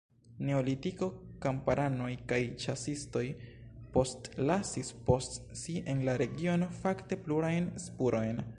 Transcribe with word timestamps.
Neolitiko 0.45 1.07
kamparanoj 1.43 2.07
kaj 2.31 2.39
ĉasistoj 2.63 3.23
postlasis 3.97 4.91
post 5.11 5.39
si 5.61 5.77
en 5.95 6.03
la 6.09 6.17
regiono 6.23 6.71
fakte 6.83 7.21
plurajn 7.27 7.73
spurojn. 7.85 8.47